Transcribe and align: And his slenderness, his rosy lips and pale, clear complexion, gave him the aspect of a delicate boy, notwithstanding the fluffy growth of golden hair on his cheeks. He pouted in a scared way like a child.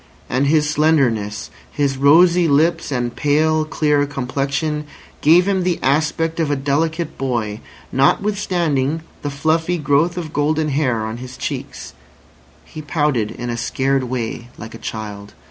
And 0.31 0.47
his 0.47 0.67
slenderness, 0.67 1.51
his 1.71 1.95
rosy 1.95 2.47
lips 2.47 2.91
and 2.91 3.15
pale, 3.15 3.63
clear 3.65 4.07
complexion, 4.07 4.85
gave 5.21 5.47
him 5.47 5.61
the 5.61 5.77
aspect 5.83 6.39
of 6.39 6.49
a 6.49 6.55
delicate 6.55 7.19
boy, 7.19 7.59
notwithstanding 7.91 9.03
the 9.21 9.29
fluffy 9.29 9.77
growth 9.77 10.17
of 10.17 10.33
golden 10.33 10.69
hair 10.69 11.05
on 11.05 11.17
his 11.17 11.37
cheeks. 11.37 11.93
He 12.65 12.81
pouted 12.81 13.29
in 13.29 13.51
a 13.51 13.57
scared 13.57 14.05
way 14.05 14.49
like 14.57 14.73
a 14.73 14.79
child. 14.79 15.35